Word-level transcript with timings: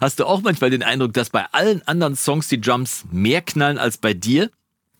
Hast 0.00 0.20
du 0.20 0.26
auch 0.26 0.42
manchmal 0.42 0.70
den 0.70 0.84
Eindruck, 0.84 1.12
dass 1.12 1.30
bei 1.30 1.46
allen 1.50 1.82
anderen 1.88 2.14
Songs 2.14 2.46
die 2.46 2.60
Drums 2.60 3.04
mehr 3.10 3.42
knallen 3.42 3.78
als 3.78 3.98
bei 3.98 4.14
dir? 4.14 4.48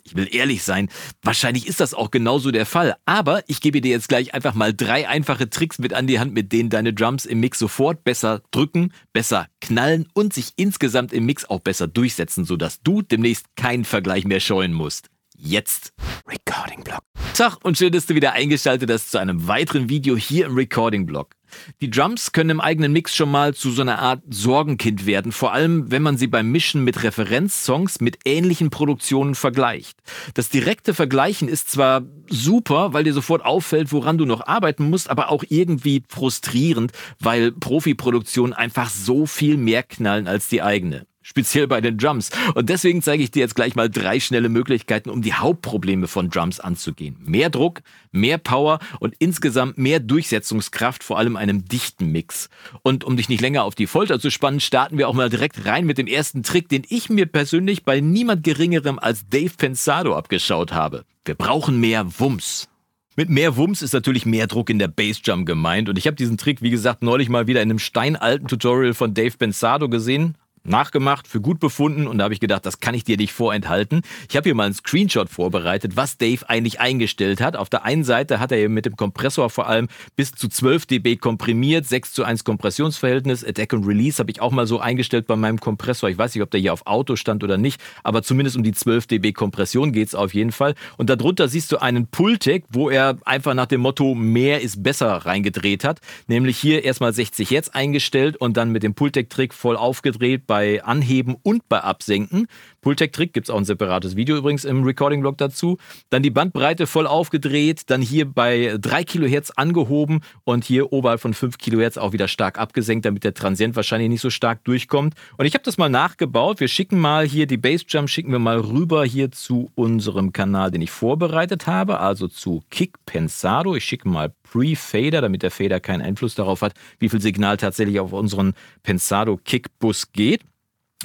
Ich 0.03 0.17
will 0.17 0.29
ehrlich 0.35 0.65
sein, 0.65 0.89
wahrscheinlich 1.23 1.69
ist 1.69 1.79
das 1.79 1.95
auch 1.95 2.11
genauso 2.11 2.51
der 2.51 2.67
Fall. 2.67 2.97
Aber 3.05 3.45
ich 3.47 3.61
gebe 3.61 3.81
dir 3.81 3.93
jetzt 3.93 4.09
gleich 4.09 4.35
einfach 4.35 4.55
mal 4.55 4.75
drei 4.75 5.07
einfache 5.07 5.49
Tricks 5.51 5.79
mit 5.79 5.95
an 5.95 6.09
die 6.09 6.19
Hand, 6.19 6.35
mit 6.35 6.51
denen 6.51 6.69
deine 6.69 6.93
Drums 6.93 7.27
im 7.27 7.39
Mix 7.39 7.61
sofort 7.61 8.03
besser 8.03 8.43
drücken, 8.51 8.93
besser 9.13 9.47
knallen 9.61 10.09
und 10.15 10.33
sich 10.33 10.55
insgesamt 10.57 11.13
im 11.13 11.27
Mix 11.27 11.45
auch 11.45 11.61
besser 11.61 11.87
durchsetzen, 11.87 12.45
sodass 12.45 12.83
du 12.83 13.03
demnächst 13.03 13.55
keinen 13.55 13.85
Vergleich 13.85 14.25
mehr 14.25 14.41
scheuen 14.41 14.73
musst. 14.73 15.11
Jetzt. 15.37 15.93
Recording 16.27 16.83
Block. 16.83 17.03
Tag 17.35 17.59
und 17.63 17.79
schön, 17.79 17.93
dass 17.93 18.07
du 18.07 18.17
wieder 18.17 18.33
eingeschaltet 18.33 18.91
hast 18.91 19.13
zu 19.13 19.19
einem 19.19 19.47
weiteren 19.47 19.89
Video 19.89 20.17
hier 20.17 20.47
im 20.47 20.57
Recording 20.57 21.07
Block. 21.07 21.38
Die 21.81 21.91
Drums 21.91 22.33
können 22.33 22.51
im 22.51 22.61
eigenen 22.61 22.93
Mix 22.93 23.17
schon 23.17 23.31
mal 23.31 23.55
zu 23.55 23.71
so 23.71 23.83
einer 23.83 23.99
Art 23.99 24.23
Sorgenkind 24.29 25.07
werden, 25.07 25.33
vor 25.33 25.53
allem 25.53 25.91
wenn 25.91 26.03
man 26.03 26.17
sie 26.17 26.27
beim 26.27 26.51
Mischen 26.51 26.85
mit 26.85 27.03
Referenzsongs 27.03 28.01
mit 28.01 28.19
ähnlichen 28.25 28.71
Produktionen 28.71 29.35
vergleicht. 29.35 29.99
Das 30.35 30.49
direkte 30.49 30.95
Vergleichen 30.95 31.49
ist 31.49 31.71
zwar 31.71 32.03
super, 32.29 32.93
weil 32.93 33.05
dir 33.05 33.13
sofort 33.13 33.45
auffällt, 33.45 33.93
woran 33.93 34.19
du 34.19 34.25
noch 34.25 34.47
arbeiten 34.47 34.89
musst, 34.89 35.11
aber 35.11 35.31
auch 35.31 35.45
irgendwie 35.49 36.05
frustrierend, 36.09 36.93
weil 37.19 37.53
Profiproduktionen 37.53 38.53
einfach 38.53 38.91
so 38.91 39.27
viel 39.27 39.57
mehr 39.57 39.83
knallen 39.83 40.29
als 40.29 40.49
die 40.49 40.63
eigene 40.63 41.08
speziell 41.29 41.67
bei 41.67 41.83
den 41.83 41.99
Drums. 41.99 42.31
Und 42.55 42.71
deswegen 42.71 43.03
zeige 43.03 43.23
ich 43.23 43.31
dir 43.31 43.41
jetzt 43.41 43.55
gleich 43.55 43.75
mal 43.75 43.91
drei 43.91 44.19
schnelle 44.19 44.49
Möglichkeiten, 44.49 45.11
um 45.11 45.21
die 45.21 45.35
Hauptprobleme 45.35 46.09
von 46.09 46.31
Drums 46.31 46.59
anzugehen. 46.59 47.17
Mehr 47.21 47.51
Druck, 47.51 47.83
mehr 48.13 48.39
Power 48.39 48.79
und 48.99 49.15
insgesamt 49.19 49.77
mehr 49.77 50.01
Durchsetzungskraft, 50.01 51.05
vor 51.05 51.19
allem 51.19 51.37
einem 51.37 51.67
dichten 51.67 52.11
Mix. 52.11 52.49
Und 52.83 53.05
um 53.05 53.19
dich 53.19 53.29
nicht 53.29 53.43
länger 53.43 53.65
auf 53.65 53.75
die 53.75 53.87
Folter 53.87 54.19
zu 54.19 54.31
spannen, 54.31 54.61
starten 54.61 54.97
wir 54.97 55.07
auch 55.07 55.15
mal 55.15 55.29
direkt 55.29 55.67
rein 55.67 55.85
mit 55.85 55.99
dem 55.99 56.07
ersten 56.07 56.43
Trick, 56.43 56.71
den 56.71 56.85
ich 56.89 57.11
mir 57.11 57.27
persönlich 57.27 57.85
bei 57.85 58.01
niemand 58.01 58.43
geringerem 58.43 58.99
als 58.99 59.29
Dave 59.29 59.53
Pensado 59.57 60.17
abgeschaut 60.17 60.73
habe. 60.73 61.05
Wir 61.27 61.35
brauchen 61.35 61.79
mehr 61.79 62.07
Wumms. 62.19 62.69
Mit 63.17 63.29
mehr 63.29 63.57
Wumms 63.59 63.83
ist 63.83 63.93
natürlich 63.93 64.25
mehr 64.25 64.47
Druck 64.47 64.71
in 64.71 64.79
der 64.79 64.89
Bassdrum 64.89 65.45
gemeint. 65.45 65.91
Und 65.91 65.99
ich 65.99 66.07
habe 66.07 66.17
diesen 66.17 66.39
Trick, 66.39 66.63
wie 66.63 66.71
gesagt, 66.71 67.03
neulich 67.03 67.29
mal 67.29 67.47
wieder 67.47 67.61
in 67.61 67.71
einem 67.71 67.81
steinalten 67.81 68.49
Tutorial 68.49 68.95
von 68.95 69.13
Dave 69.13 69.37
Pensado 69.37 69.91
gesehen 69.91 70.37
nachgemacht, 70.69 71.27
für 71.27 71.41
gut 71.41 71.61
befunden 71.61 72.07
und 72.07 72.19
da 72.19 72.25
habe 72.25 72.35
ich 72.35 72.41
gedacht, 72.41 72.67
das 72.67 72.81
kann 72.81 72.95
ich 72.95 73.05
dir 73.05 73.17
nicht 73.17 73.33
vorenthalten. 73.33 74.03
Ich 74.29 74.37
habe 74.37 74.45
hier 74.45 74.55
mal 74.55 74.65
einen 74.65 74.75
Screenshot 74.75 75.29
vorbereitet, 75.29 75.97
was 75.97 76.19
Dave 76.19 76.49
eigentlich 76.49 76.81
eingestellt 76.81 77.41
hat. 77.41 77.57
Auf 77.57 77.69
der 77.69 77.85
einen 77.85 78.05
Seite 78.05 78.41
hat 78.41 78.53
er 78.53 78.69
mit 78.69 78.87
dem 78.87 78.97
Kompressor 78.97 79.51
vor 79.51 79.67
allem 79.67 79.89
bis 80.17 80.33
zu 80.33 80.49
12 80.49 80.87
dB 80.87 81.17
komprimiert, 81.17 81.87
6 81.87 82.13
zu 82.13 82.25
1 82.25 82.45
Kompressionsverhältnis. 82.45 83.45
Attack 83.45 83.73
und 83.73 83.85
Release 83.85 84.19
habe 84.19 84.31
ich 84.31 84.41
auch 84.41 84.53
mal 84.53 84.67
so 84.67 84.79
eingestellt 84.79 85.27
bei 85.27 85.37
meinem 85.37 85.61
Kompressor. 85.61 86.11
Ich 86.11 86.19
weiß 86.19 86.35
nicht, 86.35 86.43
ob 86.43 86.51
der 86.51 86.61
hier 86.61 86.73
auf 86.73 86.87
Auto 86.87 87.17
stand 87.17 87.43
oder 87.45 87.57
nicht, 87.57 87.81
aber 88.03 88.23
zumindest 88.23 88.57
um 88.57 88.63
die 88.63 88.73
12 88.73 89.07
dB 89.07 89.33
Kompression 89.33 89.93
geht 89.93 90.09
es 90.09 90.15
auf 90.15 90.35
jeden 90.35 90.53
Fall. 90.53 90.75
Und 90.97 91.11
darunter 91.11 91.49
siehst 91.49 91.73
du 91.73 91.79
einen 91.79 92.07
Pultec, 92.07 92.65
wo 92.71 92.91
er 92.91 93.17
einfach 93.25 93.55
nach 93.55 93.67
dem 93.67 93.81
Motto 93.81 94.15
mehr 94.15 94.61
ist 94.61 94.83
besser 94.83 95.09
reingedreht 95.09 95.85
hat. 95.85 96.01
Nämlich 96.27 96.59
hier 96.59 96.85
erstmal 96.85 97.13
60 97.13 97.51
Hertz 97.51 97.69
eingestellt 97.69 98.37
und 98.37 98.57
dann 98.57 98.71
mit 98.71 98.83
dem 98.83 98.95
Pultec-Trick 98.95 99.55
voll 99.55 99.77
aufgedreht 99.77 100.47
bei 100.47 100.58
bei 100.59 100.83
Anheben 100.83 101.37
und 101.41 101.69
bei 101.69 101.81
Absenken. 101.83 102.49
Pultec-Trick 102.81 103.33
gibt 103.33 103.49
es 103.49 103.51
auch 103.51 103.59
ein 103.59 103.65
separates 103.65 104.17
Video 104.17 104.37
übrigens 104.37 104.65
im 104.65 104.85
Recording-Blog 104.85 105.39
dazu. 105.39 105.79
Dann 106.11 106.23
die 106.23 106.31
Bandbreite 106.31 106.87
voll 106.87 107.07
aufgedreht, 107.07 107.83
dann 107.87 108.01
hier 108.01 108.25
bei 108.25 108.77
3 108.81 109.05
Kilohertz 109.05 109.51
angehoben 109.51 110.21
und 110.45 110.65
hier 110.65 110.93
oberhalb 110.93 111.21
von 111.21 111.35
5 111.35 111.59
Kilohertz 111.59 111.97
auch 111.97 112.13
wieder 112.13 112.29
stark 112.29 112.59
abgesenkt, 112.59 113.05
damit 113.05 113.25
der 113.25 113.35
Transient 113.35 113.77
wahrscheinlich 113.77 114.09
nicht 114.09 114.21
so 114.21 114.31
stark 114.31 114.65
durchkommt. 114.65 115.15
Und 115.37 115.47
ich 115.47 115.55
habe 115.55 115.65
das 115.65 115.79
mal 115.79 115.89
nachgebaut. 115.89 116.61
Wir 116.61 116.69
schicken 116.69 116.99
mal 117.01 117.27
hier 117.27 117.47
die 117.47 117.57
Bassjump, 117.57 118.09
schicken 118.09 118.33
wir 118.33 118.39
mal 118.39 118.59
rüber 118.59 119.05
hier 119.05 119.31
zu 119.31 119.71
unserem 119.75 120.33
Kanal, 120.33 120.71
den 120.71 120.83
ich 120.83 120.91
vorbereitet 120.91 121.67
habe, 121.67 122.01
also 122.01 122.29
zu 122.29 122.63
Kick 122.71 122.95
Pensado. 123.07 123.75
Ich 123.75 123.85
schicke 123.85 124.09
mal 124.09 124.33
Pre-Fader, 124.51 125.21
damit 125.21 125.43
der 125.43 125.51
Fader 125.51 125.81
keinen 125.81 126.03
Einfluss 126.03 126.35
darauf 126.35 126.63
hat, 126.63 126.75
wie 126.99 127.09
viel 127.09 127.21
Signal 127.21 127.57
tatsächlich 127.57 128.01
auf 128.01 128.13
unseren 128.13 128.55
Pensado 128.83 129.37
Kick-Bus 129.37 130.13
geht. 130.13 130.43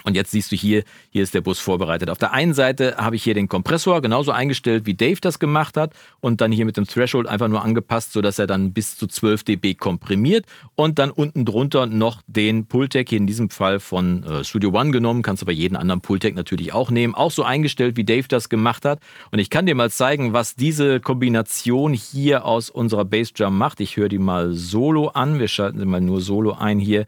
Und 0.04 0.16
jetzt 0.16 0.31
siehst 0.31 0.52
du 0.52 0.56
hier, 0.56 0.84
hier 1.12 1.22
ist 1.22 1.36
der 1.36 1.42
Bus 1.42 1.59
vorbereitet. 1.59 2.09
Auf 2.09 2.18
der 2.18 2.34
einen 2.34 2.56
Seite 2.56 2.96
habe 2.98 3.16
ich 3.16 3.24
hier 3.24 3.36
den 3.36 3.48
Kompressor 3.48 4.02
genauso 4.02 4.31
eingestellt, 4.31 4.88
wie 4.88 4.96
Dave 4.96 5.22
das 5.22 5.38
gemacht 5.38 5.78
hat 5.78 5.94
und 6.20 6.42
dann 6.42 6.52
hier 6.52 6.66
mit 6.66 6.78
dem 6.78 6.88
Threshold 6.88 7.28
einfach 7.28 7.48
nur 7.48 7.64
angepasst, 7.64 8.12
sodass 8.12 8.40
er 8.40 8.48
dann 8.48 8.74
bis 8.74 8.98
zu 8.98 9.06
12 9.06 9.44
dB 9.44 9.76
komprimiert 9.76 10.48
und 10.74 10.98
dann 10.98 11.12
unten 11.12 11.46
drunter 11.46 11.86
noch 11.86 12.24
den 12.26 12.66
Pultec, 12.66 13.09
hier 13.09 13.20
in 13.20 13.28
diesem 13.28 13.52
Fall 13.52 13.80
von 13.80 14.24
äh, 14.24 14.44
Studio 14.44 14.72
One 14.72 14.90
genommen, 14.90 15.22
kannst 15.22 15.44
aber 15.44 15.52
jeden 15.52 15.76
anderen 15.76 16.02
Pultec 16.02 16.36
natürlich 16.36 16.74
auch 16.74 16.90
nehmen, 16.90 17.14
auch 17.14 17.31
so 17.31 17.44
eingestellt, 17.44 17.96
wie 17.96 18.04
Dave 18.04 18.28
das 18.28 18.50
gemacht 18.50 18.86
hat. 18.86 19.00
Und 19.30 19.38
ich 19.38 19.52
kann 19.52 19.68
dir 19.68 19.75
mal 19.75 19.92
zeigen, 19.92 20.34
was 20.34 20.56
diese 20.56 21.02
Kombination 21.02 21.94
hier 21.94 22.46
aus 22.46 22.72
unserer 22.72 23.06
Bassdrum 23.06 23.60
macht. 23.60 23.80
Ich 23.80 23.96
höre 23.96 24.10
die 24.10 24.18
mal 24.18 24.54
solo 24.54 25.10
an. 25.10 25.40
Wir 25.40 25.48
schalten 25.48 25.78
sie 25.78 25.86
mal 25.86 26.02
nur 26.02 26.20
solo 26.20 26.54
ein 26.54 26.80
hier 26.80 27.06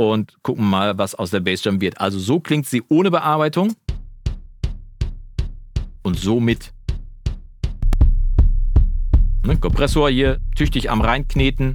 und 0.00 0.42
gucken 0.42 0.64
mal, 0.64 0.96
was 0.96 1.14
aus 1.14 1.30
der 1.30 1.40
Bassdrum 1.40 1.82
wird. 1.82 2.00
Also 2.00 2.18
so 2.18 2.40
klingt 2.40 2.64
sie 2.64 2.82
ohne 2.88 3.10
Bearbeitung 3.10 3.74
und 6.02 6.18
somit. 6.18 6.72
Ne, 9.44 9.58
Kompressor 9.58 10.08
hier 10.08 10.38
tüchtig 10.56 10.90
am 10.90 11.02
reinkneten. 11.02 11.74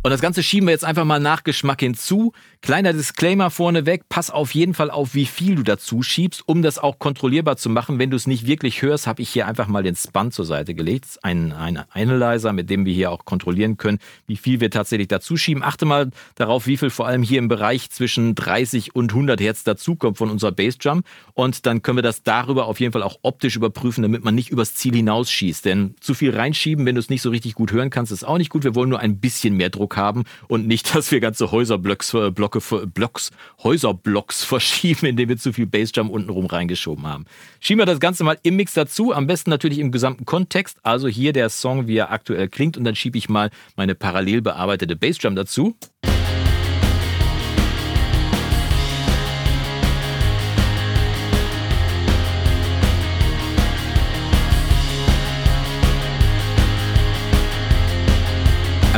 Und 0.00 0.12
das 0.12 0.20
Ganze 0.20 0.44
schieben 0.44 0.68
wir 0.68 0.72
jetzt 0.72 0.84
einfach 0.84 1.04
mal 1.04 1.18
nach 1.18 1.42
Geschmack 1.42 1.80
hinzu. 1.80 2.32
Kleiner 2.62 2.92
Disclaimer 2.92 3.50
vorneweg, 3.50 4.08
pass 4.08 4.30
auf 4.30 4.54
jeden 4.54 4.72
Fall 4.72 4.92
auf, 4.92 5.14
wie 5.14 5.26
viel 5.26 5.56
du 5.56 5.64
dazu 5.64 6.02
schiebst, 6.04 6.44
um 6.46 6.62
das 6.62 6.78
auch 6.78 7.00
kontrollierbar 7.00 7.56
zu 7.56 7.68
machen. 7.68 7.98
Wenn 7.98 8.10
du 8.10 8.16
es 8.16 8.28
nicht 8.28 8.46
wirklich 8.46 8.80
hörst, 8.82 9.08
habe 9.08 9.22
ich 9.22 9.28
hier 9.28 9.48
einfach 9.48 9.66
mal 9.66 9.82
den 9.82 9.96
Span 9.96 10.30
zur 10.30 10.44
Seite 10.44 10.74
gelegt. 10.74 11.18
Ein, 11.22 11.52
ein 11.52 11.82
Analyzer, 11.90 12.52
mit 12.52 12.70
dem 12.70 12.84
wir 12.84 12.94
hier 12.94 13.10
auch 13.10 13.24
kontrollieren 13.24 13.76
können, 13.76 13.98
wie 14.28 14.36
viel 14.36 14.60
wir 14.60 14.70
tatsächlich 14.70 15.08
dazu 15.08 15.36
schieben. 15.36 15.64
Achte 15.64 15.84
mal 15.84 16.10
darauf, 16.36 16.68
wie 16.68 16.76
viel 16.76 16.90
vor 16.90 17.08
allem 17.08 17.24
hier 17.24 17.40
im 17.40 17.48
Bereich 17.48 17.90
zwischen 17.90 18.36
30 18.36 18.94
und 18.94 19.10
100 19.10 19.40
Hertz 19.40 19.64
dazukommt 19.64 20.16
von 20.16 20.30
unserer 20.30 20.52
Bassdrum. 20.52 21.02
Und 21.34 21.66
dann 21.66 21.82
können 21.82 21.98
wir 21.98 22.02
das 22.02 22.22
darüber 22.22 22.66
auf 22.66 22.78
jeden 22.78 22.92
Fall 22.92 23.02
auch 23.02 23.18
optisch 23.22 23.56
überprüfen, 23.56 24.02
damit 24.02 24.24
man 24.24 24.36
nicht 24.36 24.50
übers 24.50 24.74
Ziel 24.74 24.94
hinausschießt. 24.94 25.64
Denn 25.64 25.96
zu 26.00 26.14
viel 26.14 26.34
reinschieben, 26.36 26.86
wenn 26.86 26.94
du 26.94 27.00
es 27.00 27.10
nicht 27.10 27.22
so 27.22 27.30
richtig 27.30 27.54
gut 27.54 27.72
hören 27.72 27.90
kannst, 27.90 28.12
ist 28.12 28.24
auch 28.24 28.38
nicht 28.38 28.50
gut. 28.50 28.62
Wir 28.62 28.76
wollen 28.76 28.90
nur 28.90 29.00
ein 29.00 29.18
bisschen 29.18 29.56
mehr 29.56 29.70
Druck 29.70 29.87
haben 29.96 30.24
und 30.48 30.66
nicht, 30.66 30.94
dass 30.94 31.10
wir 31.10 31.20
ganze 31.20 31.50
Häuserblocks, 31.50 32.14
äh, 32.14 32.30
Blocke, 32.30 32.60
Blocks, 32.86 33.30
Häuserblocks 33.62 34.44
verschieben, 34.44 35.06
indem 35.06 35.28
wir 35.28 35.36
zu 35.36 35.52
viel 35.52 35.66
Bassdrum 35.66 36.10
untenrum 36.10 36.46
reingeschoben 36.46 37.06
haben. 37.06 37.24
Schieben 37.60 37.80
wir 37.80 37.86
das 37.86 38.00
Ganze 38.00 38.24
mal 38.24 38.38
im 38.42 38.56
Mix 38.56 38.74
dazu, 38.74 39.12
am 39.12 39.26
besten 39.26 39.50
natürlich 39.50 39.78
im 39.78 39.92
gesamten 39.92 40.24
Kontext, 40.24 40.78
also 40.82 41.08
hier 41.08 41.32
der 41.32 41.48
Song, 41.48 41.86
wie 41.86 41.96
er 41.96 42.10
aktuell 42.10 42.48
klingt 42.48 42.76
und 42.76 42.84
dann 42.84 42.94
schiebe 42.94 43.18
ich 43.18 43.28
mal 43.28 43.50
meine 43.76 43.94
parallel 43.94 44.42
bearbeitete 44.42 44.96
Bassdrum 44.96 45.34
dazu. 45.36 45.74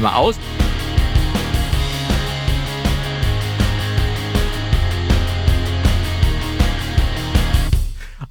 Einmal 0.00 0.14
aus. 0.14 0.36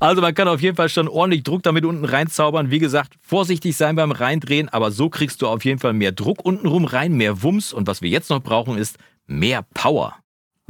Also 0.01 0.21
man 0.21 0.33
kann 0.33 0.47
auf 0.47 0.61
jeden 0.61 0.77
Fall 0.77 0.87
schon 0.87 1.09
ordentlich 1.09 1.43
Druck 1.43 1.61
damit 1.63 1.83
unten 1.83 2.05
reinzaubern. 2.05 2.71
Wie 2.71 2.79
gesagt, 2.79 3.15
vorsichtig 3.21 3.75
sein 3.75 3.97
beim 3.97 4.13
Reindrehen, 4.13 4.69
aber 4.69 4.91
so 4.91 5.09
kriegst 5.09 5.41
du 5.41 5.47
auf 5.47 5.65
jeden 5.65 5.79
Fall 5.79 5.91
mehr 5.91 6.13
Druck 6.13 6.45
untenrum 6.45 6.85
rein, 6.85 7.13
mehr 7.13 7.43
Wumms. 7.43 7.73
Und 7.73 7.85
was 7.87 8.01
wir 8.01 8.09
jetzt 8.09 8.29
noch 8.29 8.41
brauchen, 8.41 8.77
ist 8.77 8.97
mehr 9.27 9.65
Power. 9.73 10.15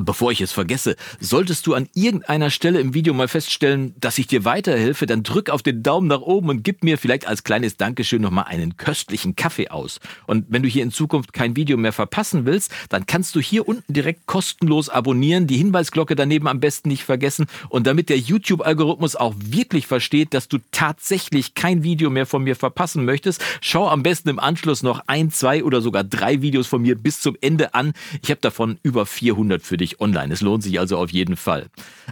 Bevor 0.02 0.32
ich 0.32 0.40
es 0.40 0.54
vergesse, 0.54 0.96
solltest 1.20 1.68
du 1.68 1.74
an 1.74 1.90
irgendeiner 1.94 2.52
Stelle 2.52 2.80
im 2.80 2.94
Video 2.94 3.14
mal 3.14 3.28
feststellen, 3.28 3.94
dass 4.00 4.18
ich 4.18 4.28
dir 4.28 4.46
weiterhelfe, 4.46 5.06
dann 5.06 5.24
drück 5.24 5.50
auf 5.50 5.62
den 5.62 5.84
Daumen 5.84 6.08
nach 6.08 6.22
oben 6.22 6.48
und 6.48 6.64
gib 6.64 6.86
mir 6.86 6.98
vielleicht 6.98 7.28
als 7.28 7.44
kleines 7.44 7.76
Dankeschön 7.76 8.22
nochmal 8.22 8.46
einen 8.46 8.78
köstlichen 8.78 9.36
Kaffee 9.36 9.68
aus. 9.68 10.00
Und 10.26 10.46
wenn 10.48 10.64
du 10.64 10.70
hier 10.70 10.84
in 10.84 10.92
Zukunft 10.92 11.34
kein 11.34 11.58
Video 11.58 11.76
mehr 11.76 11.92
verpassen 11.92 12.46
willst, 12.46 12.72
dann 12.88 13.08
kannst 13.08 13.36
du 13.36 13.42
hier 13.42 13.68
unten 13.68 13.92
direkt 13.92 14.26
kostenlos 14.26 14.88
abonnieren, 14.88 15.48
die 15.48 15.58
Hinweisglocke 15.58 16.16
daneben 16.16 16.48
am 16.48 16.62
besten 16.62 16.88
nicht 16.88 17.04
vergessen 17.04 17.48
und 17.68 17.86
damit 17.86 18.08
der 18.08 18.20
YouTube-Algorithmus 18.20 19.18
auch 19.18 19.36
wirklich 19.38 19.86
versteht, 19.86 20.34
dass 20.34 20.48
du 20.48 20.60
tatsächlich 20.72 21.56
kein 21.56 21.84
Video 21.84 22.10
mehr 22.10 22.26
von 22.26 22.46
mir 22.46 22.56
verpassen 22.56 23.04
möchtest, 23.04 23.44
schau 23.60 23.90
am 23.90 24.04
besten 24.04 24.30
im 24.30 24.40
Anschluss 24.40 24.82
noch 24.82 25.02
ein, 25.08 25.30
zwei 25.30 25.62
oder 25.62 25.82
sogar 25.82 26.06
drei 26.06 26.42
Videos 26.42 26.68
von 26.68 26.82
mir 26.82 26.96
bis 26.96 27.20
zum 27.20 27.36
Ende 27.42 27.74
an. 27.74 27.92
Ich 28.22 28.32
habe 28.32 28.40
davon 28.40 28.80
über 28.82 29.06
400 29.06 29.62
für 29.62 29.76
dich 29.76 29.89
natürlich 29.90 30.02
online. 30.02 30.34
Es 30.34 30.42
lohnt 30.42 30.64
sich 30.64 30.80
also 30.80 30.98
auf 30.98 31.12
jeden 31.12 31.36
Fall. 31.36 31.68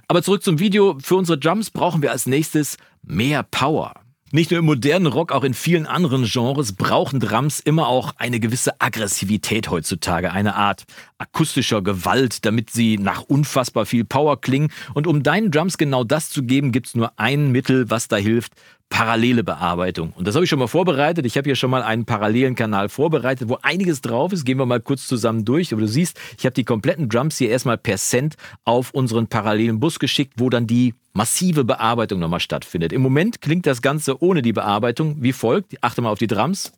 Aber 0.08 0.24
zurück 0.24 0.44
zum 0.44 0.60
Video. 0.60 0.98
Für 1.02 1.16
unsere 1.16 1.40
Jumps 1.40 1.70
brauchen 1.70 2.02
wir 2.02 2.12
als 2.12 2.26
nächstes 2.26 2.78
mehr 3.04 3.44
Power. 3.44 3.94
Nicht 4.34 4.52
nur 4.52 4.60
im 4.60 4.66
modernen 4.66 5.08
Rock, 5.08 5.32
auch 5.32 5.46
in 5.46 5.54
vielen 5.54 5.86
anderen 5.86 6.26
Genres 6.26 6.74
brauchen 6.74 7.22
Drums 7.22 7.62
immer 7.62 7.88
auch 7.88 8.14
eine 8.18 8.42
gewisse 8.42 8.82
Aggressivität 8.82 9.70
heutzutage, 9.70 10.34
eine 10.34 10.56
Art 10.56 10.84
akustischer 11.18 11.82
Gewalt, 11.82 12.46
damit 12.46 12.70
sie 12.70 12.98
nach 12.98 13.22
unfassbar 13.22 13.86
viel 13.86 14.04
Power 14.04 14.42
klingen. 14.42 14.70
Und 14.94 15.08
um 15.08 15.24
deinen 15.24 15.50
Drums 15.50 15.78
genau 15.78 16.04
das 16.04 16.30
zu 16.30 16.44
geben, 16.44 16.74
gibt's 16.74 16.94
nur 16.94 17.18
ein 17.18 17.54
Mittel, 17.54 17.90
was 17.90 18.10
da 18.10 18.18
hilft, 18.18 18.52
parallele 18.90 19.44
Bearbeitung. 19.44 20.14
Und 20.16 20.28
das 20.28 20.36
habe 20.36 20.46
ich 20.46 20.50
schon 20.50 20.60
mal 20.60 20.68
vorbereitet. 20.68 21.26
Ich 21.26 21.38
habe 21.38 21.48
hier 21.48 21.56
schon 21.56 21.70
mal 21.70 21.84
einen 21.84 22.06
parallelen 22.06 22.56
Kanal 22.56 22.90
vorbereitet, 22.90 23.50
wo 23.50 23.58
einiges 23.62 24.02
drauf 24.02 24.34
ist. 24.34 24.46
Gehen 24.46 24.58
wir 24.58 24.66
mal 24.66 24.80
kurz 24.80 25.08
zusammen 25.08 25.46
durch. 25.46 25.72
Aber 25.74 25.82
du 25.82 25.88
siehst, 25.88 26.20
ich 26.38 26.46
habe 26.46 26.54
die 26.54 26.64
kompletten 26.64 27.10
Drums 27.10 27.38
hier 27.38 27.50
erstmal 27.50 27.78
per 27.78 27.98
Cent 27.98 28.36
auf 28.64 28.92
unseren 28.92 29.28
parallelen 29.28 29.80
Bus 29.80 30.00
geschickt, 30.00 30.34
wo 30.38 30.50
dann 30.50 30.68
die 30.68 30.94
massive 31.14 31.64
Bearbeitung 31.64 32.20
nochmal 32.20 32.40
stattfindet. 32.40 32.94
Im 32.94 33.02
Moment 33.02 33.42
klingt 33.42 33.66
das 33.66 33.82
Ganze 33.82 34.22
ohne 34.22 34.42
die 34.42 34.54
Bearbeitung 34.54 35.18
wie 35.22 35.34
folgt. 35.34 35.76
Achte 35.82 36.02
mal 36.02 36.10
auf 36.10 36.20
die 36.20 36.28
Drums. 36.28 36.72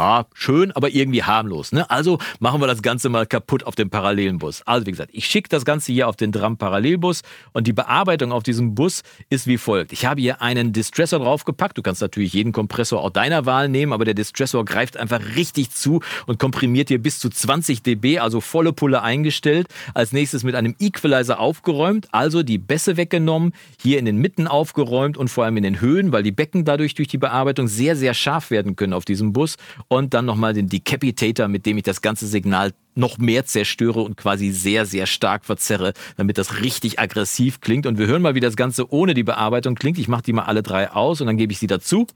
Ah, 0.00 0.24
schön, 0.32 0.72
aber 0.72 0.88
irgendwie 0.88 1.24
harmlos. 1.24 1.72
Ne? 1.72 1.90
Also 1.90 2.18
machen 2.38 2.58
wir 2.62 2.66
das 2.66 2.80
Ganze 2.80 3.10
mal 3.10 3.26
kaputt 3.26 3.64
auf 3.64 3.74
dem 3.74 3.90
parallelen 3.90 4.38
Bus. 4.38 4.62
Also 4.62 4.86
wie 4.86 4.92
gesagt, 4.92 5.10
ich 5.12 5.26
schicke 5.26 5.50
das 5.50 5.66
Ganze 5.66 5.92
hier 5.92 6.08
auf 6.08 6.16
den 6.16 6.32
Drum 6.32 6.56
Parallelbus 6.56 7.20
und 7.52 7.66
die 7.66 7.74
Bearbeitung 7.74 8.32
auf 8.32 8.42
diesem 8.42 8.74
Bus 8.74 9.02
ist 9.28 9.46
wie 9.46 9.58
folgt. 9.58 9.92
Ich 9.92 10.06
habe 10.06 10.22
hier 10.22 10.40
einen 10.40 10.72
Distressor 10.72 11.18
draufgepackt. 11.18 11.76
Du 11.76 11.82
kannst 11.82 12.00
natürlich 12.00 12.32
jeden 12.32 12.52
Kompressor 12.52 13.02
auch 13.02 13.10
deiner 13.10 13.44
Wahl 13.44 13.68
nehmen, 13.68 13.92
aber 13.92 14.06
der 14.06 14.14
Distressor 14.14 14.64
greift 14.64 14.96
einfach 14.96 15.20
richtig 15.36 15.70
zu 15.70 16.00
und 16.24 16.38
komprimiert 16.38 16.88
hier 16.88 17.02
bis 17.02 17.18
zu 17.18 17.28
20 17.28 17.82
dB, 17.82 18.20
also 18.20 18.40
volle 18.40 18.72
Pulle 18.72 19.02
eingestellt. 19.02 19.66
Als 19.92 20.12
nächstes 20.12 20.44
mit 20.44 20.54
einem 20.54 20.76
Equalizer 20.78 21.38
aufgeräumt, 21.38 22.08
also 22.10 22.42
die 22.42 22.56
Bässe 22.56 22.96
weggenommen, 22.96 23.52
hier 23.78 23.98
in 23.98 24.06
den 24.06 24.16
Mitten 24.16 24.48
aufgeräumt 24.48 25.18
und 25.18 25.28
vor 25.28 25.44
allem 25.44 25.58
in 25.58 25.62
den 25.62 25.82
Höhen, 25.82 26.10
weil 26.10 26.22
die 26.22 26.32
Becken 26.32 26.64
dadurch 26.64 26.94
durch 26.94 27.08
die 27.08 27.18
Bearbeitung 27.18 27.68
sehr, 27.68 27.96
sehr 27.96 28.14
scharf 28.14 28.50
werden 28.50 28.76
können 28.76 28.94
auf 28.94 29.04
diesem 29.04 29.34
Bus 29.34 29.58
und 29.92 30.14
dann 30.14 30.24
nochmal 30.24 30.54
den 30.54 30.68
Decapitator, 30.68 31.48
mit 31.48 31.66
dem 31.66 31.76
ich 31.76 31.82
das 31.82 32.00
ganze 32.00 32.28
Signal 32.28 32.72
noch 32.94 33.18
mehr 33.18 33.44
zerstöre 33.44 34.00
und 34.00 34.16
quasi 34.16 34.50
sehr, 34.50 34.86
sehr 34.86 35.06
stark 35.06 35.44
verzerre, 35.44 35.94
damit 36.16 36.38
das 36.38 36.60
richtig 36.60 37.00
aggressiv 37.00 37.60
klingt. 37.60 37.86
Und 37.86 37.98
wir 37.98 38.06
hören 38.06 38.22
mal, 38.22 38.36
wie 38.36 38.40
das 38.40 38.54
Ganze 38.54 38.92
ohne 38.92 39.14
die 39.14 39.24
Bearbeitung 39.24 39.74
klingt. 39.74 39.98
Ich 39.98 40.06
mache 40.06 40.22
die 40.22 40.32
mal 40.32 40.44
alle 40.44 40.62
drei 40.62 40.92
aus 40.92 41.20
und 41.20 41.26
dann 41.26 41.36
gebe 41.36 41.52
ich 41.52 41.58
sie 41.58 41.66
dazu. 41.66 42.06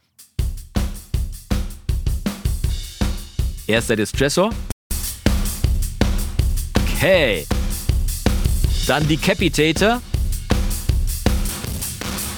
Erst 3.66 3.90
der 3.90 3.96
Distressor. 3.96 4.50
Okay. 6.96 7.44
Dann 8.86 9.06
Decapitator. 9.08 10.00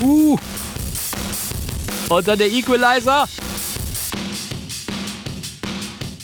Uh. 0.00 0.38
Und 2.08 2.26
dann 2.26 2.38
der 2.38 2.50
Equalizer. 2.50 3.26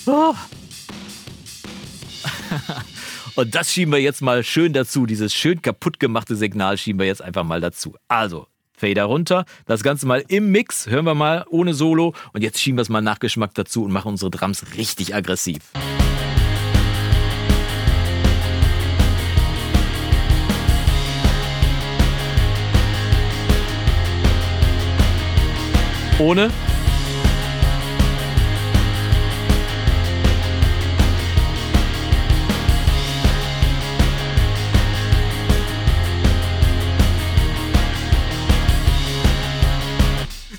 Oh. 0.06 0.34
Und 3.34 3.54
das 3.54 3.72
schieben 3.72 3.92
wir 3.92 4.00
jetzt 4.00 4.20
mal 4.20 4.42
schön 4.42 4.72
dazu. 4.72 5.06
Dieses 5.06 5.32
schön 5.34 5.62
kaputt 5.62 6.00
gemachte 6.00 6.36
Signal 6.36 6.76
schieben 6.76 6.98
wir 6.98 7.06
jetzt 7.06 7.22
einfach 7.22 7.44
mal 7.44 7.60
dazu. 7.60 7.94
Also, 8.08 8.46
Fader 8.76 9.04
runter. 9.04 9.44
Das 9.66 9.82
Ganze 9.82 10.06
mal 10.06 10.24
im 10.28 10.50
Mix. 10.50 10.86
Hören 10.86 11.06
wir 11.06 11.14
mal 11.14 11.46
ohne 11.48 11.72
Solo. 11.72 12.14
Und 12.32 12.42
jetzt 12.42 12.60
schieben 12.60 12.78
wir 12.78 12.82
es 12.82 12.88
mal 12.88 13.00
nach 13.00 13.20
Geschmack 13.20 13.54
dazu 13.54 13.84
und 13.84 13.92
machen 13.92 14.08
unsere 14.08 14.30
Drums 14.30 14.64
richtig 14.76 15.14
aggressiv. 15.14 15.62
Ohne 26.18 26.50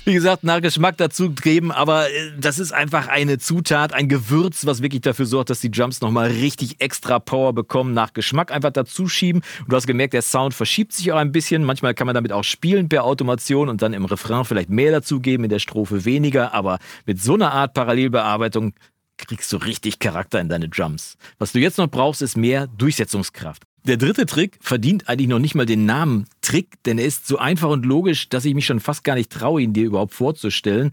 wie 0.04 0.12
gesagt, 0.12 0.44
nach 0.44 0.60
Geschmack 0.60 0.96
dazu 0.98 1.30
geben, 1.30 1.72
aber 1.72 2.10
äh, 2.10 2.32
das 2.38 2.58
ist 2.58 2.72
einfach 2.72 3.08
eine 3.08 3.38
Zutat, 3.38 3.92
ein 3.92 4.08
Gewürz, 4.08 4.66
was 4.66 4.82
wirklich 4.82 5.02
dafür 5.02 5.26
sorgt, 5.26 5.50
dass 5.50 5.60
die 5.60 5.70
Jumps 5.70 6.00
nochmal 6.00 6.30
richtig 6.30 6.80
extra 6.80 7.18
Power 7.18 7.52
bekommen, 7.52 7.94
nach 7.94 8.12
Geschmack 8.12 8.52
einfach 8.52 8.70
dazu 8.70 9.08
schieben. 9.08 9.42
Und 9.60 9.72
du 9.72 9.76
hast 9.76 9.86
gemerkt, 9.86 10.12
der 10.12 10.22
Sound 10.22 10.54
verschiebt 10.54 10.92
sich 10.92 11.12
auch 11.12 11.16
ein 11.16 11.32
bisschen. 11.32 11.64
Manchmal 11.64 11.94
kann 11.94 12.06
man 12.06 12.14
damit 12.14 12.32
auch 12.32 12.44
spielen 12.44 12.88
per 12.88 13.04
Automation 13.04 13.68
und 13.68 13.82
dann 13.82 13.94
im 13.94 14.04
Refrain 14.04 14.44
vielleicht 14.44 14.70
mehr 14.70 14.92
dazugeben, 14.92 15.44
in 15.44 15.50
der 15.50 15.58
Strophe 15.58 16.04
weniger, 16.04 16.52
aber 16.52 16.78
mit 17.06 17.20
so 17.20 17.34
einer 17.34 17.52
Art 17.52 17.74
Parallelbearbeitung 17.74 18.74
kriegst 19.16 19.52
du 19.52 19.56
richtig 19.56 20.00
Charakter 20.00 20.40
in 20.40 20.48
deine 20.48 20.68
Drums. 20.68 21.16
Was 21.38 21.52
du 21.52 21.60
jetzt 21.60 21.78
noch 21.78 21.88
brauchst, 21.88 22.20
ist 22.20 22.36
mehr 22.36 22.66
Durchsetzungskraft. 22.66 23.62
Der 23.86 23.98
dritte 23.98 24.24
Trick 24.24 24.56
verdient 24.62 25.10
eigentlich 25.10 25.28
noch 25.28 25.38
nicht 25.38 25.54
mal 25.54 25.66
den 25.66 25.84
Namen 25.84 26.24
Trick, 26.40 26.82
denn 26.84 26.96
er 26.96 27.04
ist 27.04 27.26
so 27.26 27.36
einfach 27.36 27.68
und 27.68 27.84
logisch, 27.84 28.30
dass 28.30 28.46
ich 28.46 28.54
mich 28.54 28.64
schon 28.64 28.80
fast 28.80 29.04
gar 29.04 29.14
nicht 29.14 29.30
traue, 29.30 29.60
ihn 29.60 29.74
dir 29.74 29.84
überhaupt 29.84 30.14
vorzustellen. 30.14 30.90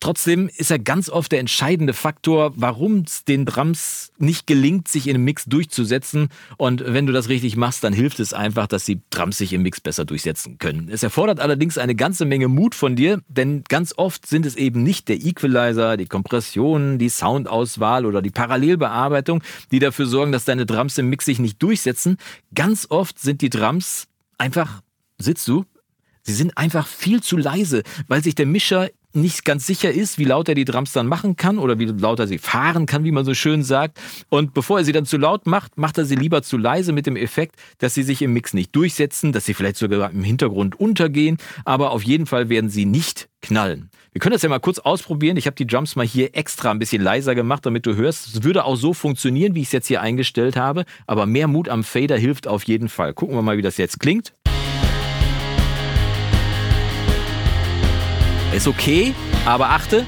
Trotzdem 0.00 0.48
ist 0.56 0.70
er 0.70 0.78
ganz 0.78 1.10
oft 1.10 1.30
der 1.30 1.40
entscheidende 1.40 1.92
Faktor, 1.92 2.54
warum 2.56 3.00
es 3.00 3.24
den 3.26 3.44
Drums 3.44 4.12
nicht 4.16 4.46
gelingt, 4.46 4.88
sich 4.88 5.06
in 5.06 5.14
einem 5.14 5.24
Mix 5.24 5.44
durchzusetzen. 5.44 6.30
Und 6.56 6.82
wenn 6.86 7.04
du 7.04 7.12
das 7.12 7.28
richtig 7.28 7.54
machst, 7.56 7.84
dann 7.84 7.92
hilft 7.92 8.18
es 8.18 8.32
einfach, 8.32 8.66
dass 8.66 8.86
die 8.86 9.02
Drums 9.10 9.36
sich 9.36 9.52
im 9.52 9.60
Mix 9.60 9.78
besser 9.78 10.06
durchsetzen 10.06 10.56
können. 10.56 10.88
Es 10.90 11.02
erfordert 11.02 11.38
allerdings 11.38 11.76
eine 11.76 11.94
ganze 11.94 12.24
Menge 12.24 12.48
Mut 12.48 12.74
von 12.74 12.96
dir, 12.96 13.20
denn 13.28 13.62
ganz 13.68 13.92
oft 13.94 14.26
sind 14.26 14.46
es 14.46 14.56
eben 14.56 14.82
nicht 14.82 15.08
der 15.08 15.22
Equalizer, 15.22 15.98
die 15.98 16.06
Kompression, 16.06 16.98
die 16.98 17.10
Soundauswahl 17.10 18.06
oder 18.06 18.22
die 18.22 18.30
Parallelbearbeitung, 18.30 19.42
die 19.70 19.80
dafür 19.80 20.06
sorgen, 20.06 20.32
dass 20.32 20.46
deine 20.46 20.64
Drums 20.64 20.96
im 20.96 21.10
Mix 21.10 21.26
sich 21.26 21.38
nicht 21.38 21.62
durchsetzen. 21.62 22.16
Ganz 22.54 22.86
oft 22.88 23.18
sind 23.18 23.42
die 23.42 23.50
Drums 23.50 24.06
einfach, 24.38 24.80
sitzt 25.18 25.46
du, 25.46 25.66
Sie 26.22 26.34
sind 26.34 26.56
einfach 26.58 26.86
viel 26.86 27.22
zu 27.22 27.36
leise, 27.36 27.82
weil 28.06 28.22
sich 28.22 28.34
der 28.34 28.46
Mischer 28.46 28.90
nicht 29.12 29.44
ganz 29.44 29.66
sicher 29.66 29.90
ist, 29.90 30.18
wie 30.18 30.24
laut 30.24 30.48
er 30.48 30.54
die 30.54 30.64
Drums 30.64 30.92
dann 30.92 31.06
machen 31.06 31.36
kann 31.36 31.58
oder 31.58 31.78
wie 31.78 31.86
laut 31.86 32.18
er 32.18 32.26
sie 32.26 32.38
fahren 32.38 32.86
kann, 32.86 33.04
wie 33.04 33.12
man 33.12 33.24
so 33.24 33.34
schön 33.34 33.62
sagt. 33.62 33.98
Und 34.28 34.54
bevor 34.54 34.78
er 34.78 34.84
sie 34.84 34.92
dann 34.92 35.06
zu 35.06 35.16
laut 35.16 35.46
macht, 35.46 35.78
macht 35.78 35.98
er 35.98 36.04
sie 36.04 36.16
lieber 36.16 36.42
zu 36.42 36.56
leise 36.56 36.92
mit 36.92 37.06
dem 37.06 37.16
Effekt, 37.16 37.56
dass 37.78 37.94
sie 37.94 38.02
sich 38.02 38.22
im 38.22 38.32
Mix 38.32 38.54
nicht 38.54 38.74
durchsetzen, 38.74 39.32
dass 39.32 39.46
sie 39.46 39.54
vielleicht 39.54 39.76
sogar 39.76 40.10
im 40.10 40.24
Hintergrund 40.24 40.78
untergehen, 40.78 41.38
aber 41.64 41.90
auf 41.90 42.02
jeden 42.02 42.26
Fall 42.26 42.48
werden 42.48 42.70
sie 42.70 42.84
nicht 42.84 43.28
knallen. 43.42 43.90
Wir 44.12 44.20
können 44.20 44.32
das 44.32 44.42
ja 44.42 44.48
mal 44.48 44.58
kurz 44.58 44.80
ausprobieren. 44.80 45.36
Ich 45.36 45.46
habe 45.46 45.54
die 45.54 45.66
Drums 45.66 45.94
mal 45.94 46.06
hier 46.06 46.34
extra 46.34 46.70
ein 46.70 46.80
bisschen 46.80 47.00
leiser 47.00 47.34
gemacht, 47.34 47.64
damit 47.64 47.86
du 47.86 47.94
hörst. 47.94 48.34
Es 48.34 48.42
würde 48.42 48.64
auch 48.64 48.76
so 48.76 48.92
funktionieren, 48.92 49.54
wie 49.54 49.60
ich 49.60 49.68
es 49.68 49.72
jetzt 49.72 49.86
hier 49.86 50.00
eingestellt 50.00 50.56
habe, 50.56 50.84
aber 51.06 51.26
mehr 51.26 51.46
Mut 51.46 51.68
am 51.68 51.84
Fader 51.84 52.18
hilft 52.18 52.48
auf 52.48 52.64
jeden 52.64 52.88
Fall. 52.88 53.14
Gucken 53.14 53.36
wir 53.36 53.42
mal, 53.42 53.56
wie 53.56 53.62
das 53.62 53.76
jetzt 53.76 54.00
klingt. 54.00 54.32
Ist 58.52 58.66
okay, 58.66 59.14
aber 59.44 59.70
achte. 59.70 60.04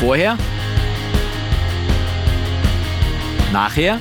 Vorher. 0.00 0.38
Nachher. 3.52 4.00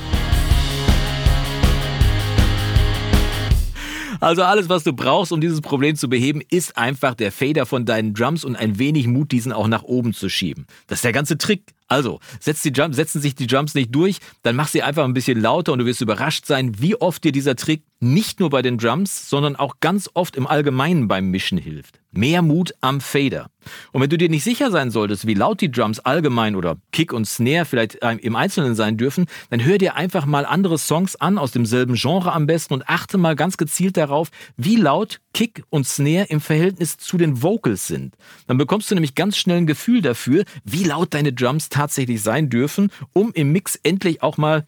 Also 4.20 4.44
alles, 4.44 4.70
was 4.70 4.84
du 4.84 4.94
brauchst, 4.94 5.32
um 5.32 5.42
dieses 5.42 5.62
Problem 5.62 5.96
zu 5.96 6.10
beheben, 6.10 6.42
ist 6.50 6.78
einfach 6.78 7.16
der 7.16 7.32
Fader 7.32 7.66
von 7.66 7.86
deinen 7.86 8.14
Drums 8.14 8.44
und 8.44 8.56
ein 8.56 8.80
wenig 8.80 9.08
Mut, 9.08 9.32
diesen 9.32 9.52
auch 9.52 9.68
nach 9.68 9.84
oben 9.84 10.14
zu 10.14 10.30
schieben. 10.30 10.66
Das 10.88 11.00
ist 11.00 11.06
der 11.06 11.14
ganze 11.14 11.38
Trick. 11.38 11.74
Also, 11.88 12.20
setzt 12.40 12.66
die 12.66 12.70
Jump, 12.70 12.96
setzen 12.96 13.22
sich 13.22 13.36
die 13.36 13.46
Jumps 13.46 13.76
nicht 13.76 13.94
durch, 13.94 14.18
dann 14.42 14.56
mach 14.56 14.68
sie 14.68 14.82
einfach 14.82 15.04
ein 15.04 15.14
bisschen 15.14 15.40
lauter 15.40 15.72
und 15.72 15.80
du 15.80 15.86
wirst 15.86 16.02
überrascht 16.02 16.46
sein, 16.46 16.80
wie 16.80 16.96
oft 16.96 17.24
dir 17.24 17.32
dieser 17.32 17.56
Trick 17.56 17.84
nicht 18.00 18.40
nur 18.40 18.50
bei 18.50 18.64
den 18.64 18.80
Drums, 18.80 19.30
sondern 19.30 19.56
auch 19.56 19.76
ganz 19.82 20.10
oft 20.16 20.36
im 20.36 20.48
Allgemeinen 20.48 21.08
beim 21.08 21.30
Mischen 21.30 21.60
hilft. 21.60 22.00
Mehr 22.18 22.42
Mut 22.42 22.74
am 22.82 23.02
Fader. 23.02 23.50
Und 23.92 24.02
wenn 24.02 24.10
du 24.10 24.18
dir 24.18 24.30
nicht 24.30 24.44
sicher 24.44 24.72
sein 24.72 24.92
solltest, 24.92 25.28
wie 25.28 25.34
laut 25.34 25.62
die 25.62 25.72
Drums 25.72 26.00
allgemein 26.00 26.56
oder 26.56 26.78
Kick 26.92 27.14
und 27.14 27.26
Snare 27.26 27.66
vielleicht 27.66 28.02
äh, 28.02 28.14
im 28.14 28.36
Einzelnen 28.36 28.76
sein 28.76 28.98
dürfen, 28.98 29.26
dann 29.50 29.64
hör 29.64 29.78
dir 29.78 29.96
einfach 29.96 30.26
mal 30.26 30.46
andere 30.46 30.78
Songs 30.78 31.16
an 31.16 31.38
aus 31.38 31.52
demselben 31.52 31.96
Genre 31.96 32.32
am 32.32 32.46
besten 32.46 32.76
und 32.76 32.88
achte 32.88 33.18
mal 33.18 33.36
ganz 33.36 33.58
gezielt 33.58 33.98
darauf, 33.98 34.30
wie 34.58 34.76
laut 34.76 35.20
Kick 35.34 35.64
und 35.70 35.88
Snare 35.88 36.26
im 36.30 36.42
Verhältnis 36.42 36.98
zu 36.98 37.18
den 37.18 37.42
Vocals 37.42 37.88
sind. 37.88 38.16
Dann 38.48 38.58
bekommst 38.58 38.90
du 38.90 38.96
nämlich 38.96 39.16
ganz 39.16 39.38
schnell 39.38 39.58
ein 39.58 39.68
Gefühl 39.68 40.02
dafür, 40.02 40.46
wie 40.64 40.84
laut 40.84 41.14
deine 41.14 41.34
Drums 41.34 41.70
tatsächlich 41.70 42.22
sein 42.22 42.50
dürfen, 42.50 42.92
um 43.14 43.32
im 43.34 43.52
Mix 43.52 43.76
endlich 43.84 44.22
auch 44.22 44.38
mal 44.38 44.66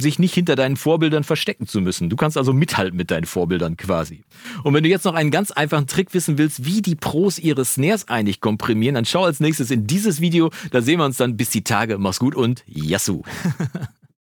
sich 0.00 0.18
nicht 0.18 0.34
hinter 0.34 0.56
deinen 0.56 0.76
Vorbildern 0.76 1.24
verstecken 1.24 1.66
zu 1.66 1.80
müssen. 1.80 2.10
Du 2.10 2.16
kannst 2.16 2.36
also 2.36 2.52
mithalten 2.52 2.96
mit 2.96 3.10
deinen 3.10 3.26
Vorbildern 3.26 3.76
quasi. 3.76 4.22
Und 4.62 4.74
wenn 4.74 4.82
du 4.82 4.90
jetzt 4.90 5.04
noch 5.04 5.14
einen 5.14 5.30
ganz 5.30 5.50
einfachen 5.50 5.86
Trick 5.86 6.14
wissen 6.14 6.38
willst, 6.38 6.64
wie 6.64 6.82
die 6.82 6.94
Pros 6.94 7.38
ihre 7.38 7.64
Snares 7.64 8.08
eigentlich 8.08 8.40
komprimieren, 8.40 8.94
dann 8.94 9.04
schau 9.04 9.24
als 9.24 9.40
nächstes 9.40 9.70
in 9.70 9.86
dieses 9.86 10.20
Video. 10.20 10.50
Da 10.70 10.82
sehen 10.82 10.98
wir 10.98 11.04
uns 11.04 11.16
dann 11.16 11.36
bis 11.36 11.50
die 11.50 11.64
Tage. 11.64 11.98
Mach's 11.98 12.18
gut 12.18 12.34
und 12.34 12.64
Yassou! 12.66 13.22